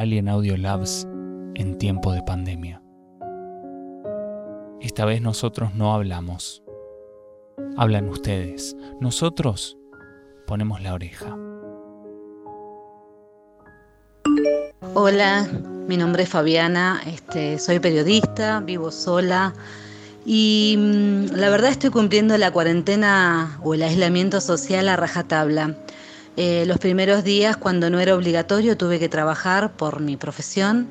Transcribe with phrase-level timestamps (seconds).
[0.00, 1.06] Alien Audio Labs
[1.56, 2.82] en tiempo de pandemia.
[4.80, 6.62] Esta vez nosotros no hablamos.
[7.76, 8.74] Hablan ustedes.
[8.98, 9.76] Nosotros
[10.46, 11.36] ponemos la oreja.
[14.94, 15.46] Hola,
[15.86, 19.52] mi nombre es Fabiana, este, soy periodista, vivo sola
[20.24, 25.76] y mm, la verdad estoy cumpliendo la cuarentena o el aislamiento social a rajatabla.
[26.36, 30.88] Eh, los primeros días, cuando no era obligatorio, tuve que trabajar por mi profesión,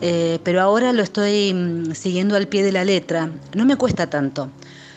[0.00, 3.30] eh, pero ahora lo estoy mm, siguiendo al pie de la letra.
[3.54, 4.50] No me cuesta tanto,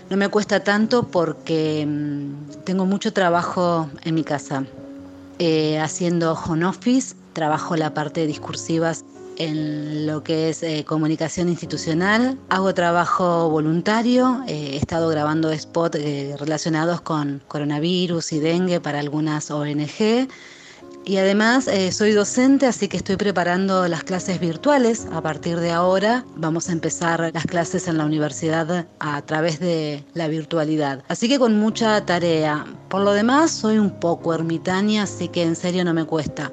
[0.09, 4.65] no me cuesta tanto porque mm, tengo mucho trabajo en mi casa,
[5.39, 8.93] eh, haciendo home office, trabajo la parte discursiva
[9.37, 12.37] en lo que es eh, comunicación institucional.
[12.49, 18.99] Hago trabajo voluntario, eh, he estado grabando spots eh, relacionados con coronavirus y dengue para
[18.99, 20.27] algunas ONG.
[21.05, 25.07] Y además soy docente, así que estoy preparando las clases virtuales.
[25.13, 30.03] A partir de ahora vamos a empezar las clases en la universidad a través de
[30.13, 31.05] la virtualidad.
[31.07, 32.65] Así que con mucha tarea.
[32.89, 36.51] Por lo demás, soy un poco ermitaña, así que en serio no me cuesta.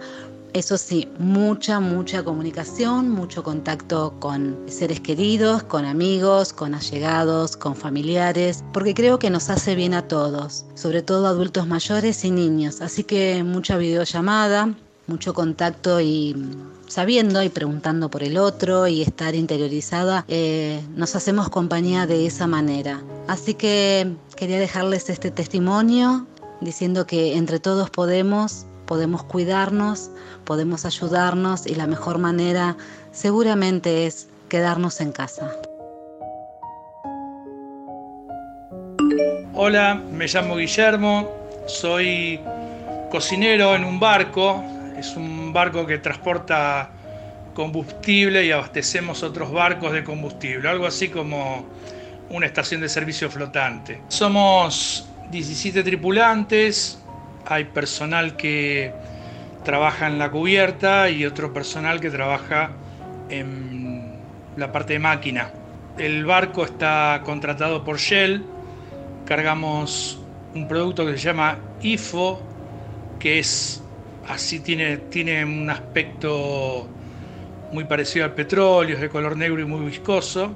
[0.54, 7.74] Eso sí, mucha, mucha comunicación, mucho contacto con seres queridos, con amigos, con allegados, con
[7.74, 12.82] familiares, porque creo que nos hace bien a todos, sobre todo adultos mayores y niños.
[12.82, 14.72] Así que mucha videollamada,
[15.08, 16.36] mucho contacto y
[16.86, 22.46] sabiendo y preguntando por el otro y estar interiorizada, eh, nos hacemos compañía de esa
[22.46, 23.02] manera.
[23.26, 26.28] Así que quería dejarles este testimonio
[26.60, 30.10] diciendo que entre todos podemos podemos cuidarnos,
[30.44, 32.76] podemos ayudarnos y la mejor manera
[33.12, 35.50] seguramente es quedarnos en casa.
[39.54, 41.30] Hola, me llamo Guillermo,
[41.66, 42.40] soy
[43.10, 44.62] cocinero en un barco,
[44.98, 46.90] es un barco que transporta
[47.54, 51.64] combustible y abastecemos otros barcos de combustible, algo así como
[52.30, 54.02] una estación de servicio flotante.
[54.08, 56.98] Somos 17 tripulantes,
[57.46, 58.92] hay personal que
[59.64, 62.70] trabaja en la cubierta y otro personal que trabaja
[63.30, 64.14] en
[64.56, 65.50] la parte de máquina.
[65.98, 68.44] El barco está contratado por Shell,
[69.24, 70.20] cargamos
[70.54, 72.40] un producto que se llama IFO,
[73.18, 73.82] que es
[74.28, 76.86] así, tiene, tiene un aspecto
[77.72, 80.52] muy parecido al petróleo, es de color negro y muy viscoso,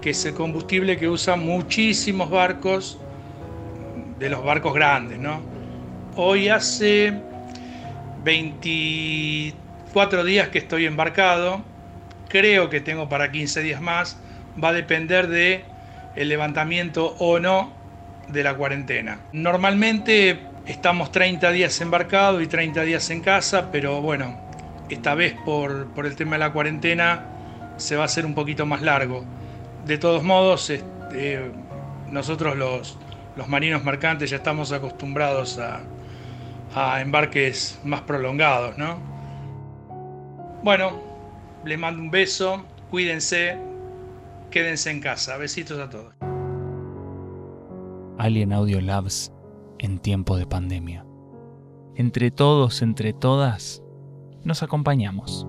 [0.00, 2.98] que es el combustible que usan muchísimos barcos,
[4.18, 5.53] de los barcos grandes, ¿no?
[6.16, 7.12] Hoy hace
[8.22, 11.60] 24 días que estoy embarcado.
[12.28, 14.16] Creo que tengo para 15 días más.
[14.62, 15.64] Va a depender de
[16.14, 17.72] el levantamiento o no
[18.28, 19.22] de la cuarentena.
[19.32, 24.38] Normalmente estamos 30 días embarcados y 30 días en casa, pero bueno,
[24.90, 27.24] esta vez por, el tema de la cuarentena
[27.76, 29.24] se va a hacer un poquito más largo.
[29.84, 31.50] De todos modos, este,
[32.12, 32.96] nosotros los,
[33.34, 35.80] los marinos mercantes ya estamos acostumbrados a,
[36.74, 38.98] a embarques más prolongados, ¿no?
[40.62, 41.00] Bueno,
[41.64, 43.58] les mando un beso, cuídense,
[44.50, 45.36] quédense en casa.
[45.36, 46.14] Besitos a todos.
[48.18, 49.32] Alien Audio Labs
[49.78, 51.04] en tiempo de pandemia.
[51.96, 53.82] Entre todos, entre todas,
[54.42, 55.46] nos acompañamos.